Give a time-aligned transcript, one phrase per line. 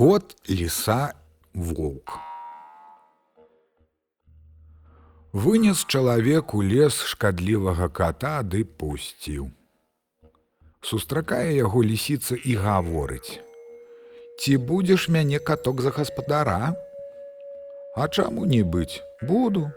[0.00, 1.12] Кот, ліса,
[1.52, 2.12] воўк.
[5.32, 9.50] Вынес чалавек у лес шкадлівага кота ды пусціў.
[10.80, 13.44] Сустракае яго лісіца і гаворыць:
[14.40, 16.72] «Ці будзеш мяне каток за гаспадара?
[17.92, 19.68] А чаму не быць, буду.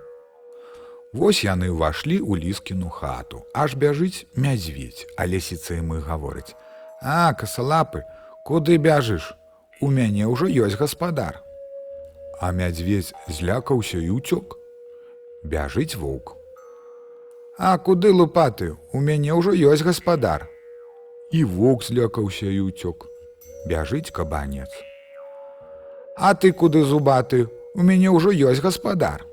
[1.12, 6.56] Вось яны ўвашлі ў ліскіну хату, аж бяжыць мядзведь, а лесіца ім гаворыць:
[7.04, 8.08] «А касалапы,
[8.48, 9.36] куды бяжыш?
[9.84, 11.42] У мяне ўжо ёсць гаспадар.
[12.40, 14.56] А мядзведь злякаўся і ўцёк.
[15.44, 16.38] Бяжыць воўк.
[17.60, 20.48] А куды лупаты, у мяне ўжо ёсць гаспадар.
[21.36, 23.10] І воўк злякаўся і ўцёк.
[23.68, 24.72] Бяжыць кабанец.
[26.16, 29.28] А ты куды зубаты, у мяне ўжо ёсць гаспадар.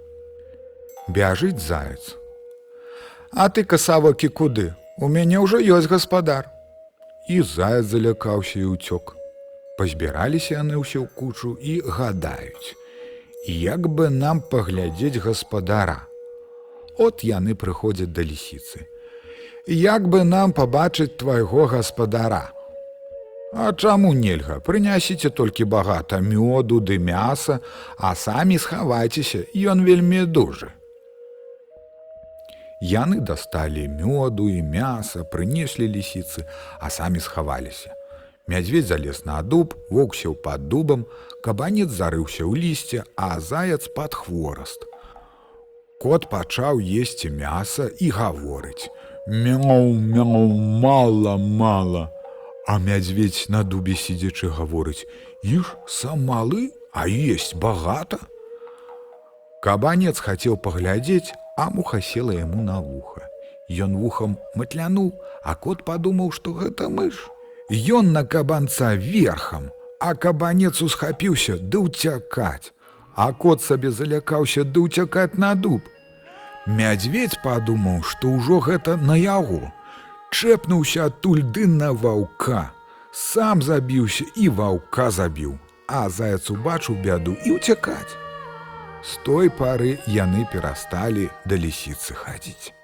[1.07, 2.19] Бяжыць заяц.
[3.31, 6.51] А ты касавакі куды, у мяне ўжо ёсць гаспадар.
[7.31, 9.20] І заяц залякаўся і ўцёк.
[9.81, 12.77] Пазбіраліся яны ўсе ў кучу і гадаюць.
[13.49, 16.05] Як бы нам паглядзець гаспадара.
[17.01, 18.85] От яны прыходзяць да лісіцы.
[19.65, 22.53] Як бы нам пабачыць твайго гаспадара.
[23.57, 27.65] А чаму нельга, прынясіце толькі багата мёду ды мяса,
[27.97, 30.69] а самі схавайцеся, ён вельмі дужы.
[32.85, 36.45] Яны дасталі мёду і мяса, прынеслі лісіцы,
[36.77, 37.97] а самі схаваліся.
[38.51, 41.05] Мядзведь залез на дуб, вок сеў пад дубам,
[41.39, 44.83] кабанец зарыўся ў лісце, а заяц пад хвораст.
[46.03, 48.91] Кот пачаў есці мяса і гаворыць:
[49.31, 50.51] Мяу, мяу,
[50.83, 52.11] мала, мала.
[52.67, 55.07] А мядзведь на дубе сидзячы гаворыць:
[55.47, 58.19] Іж сам малы, а есть багата.
[59.63, 63.31] Кабанец хацеў паглядзець, а муха села яму на вуха.
[63.71, 67.31] Ён вухам матлянуў, а кот падумаў, што гэта мыш.
[67.71, 72.75] Ён на кабанца верхам, а кабанец усхапіўся ды ўцякаць,
[73.15, 75.87] а кот сабе залякаўся ды ўцякаць на дуб.
[76.67, 79.71] Мядзведь падумаў, што ўжо гэта на яго.
[80.35, 82.73] Чэпнуўся адтуль ды на ваўка.
[83.15, 85.55] Сам забіўся і ваўка забіў,
[85.87, 88.19] а заяц убачыў бяду і ўцякаць.
[89.07, 92.80] З той пары яны перасталі да лісіцы хадзіць.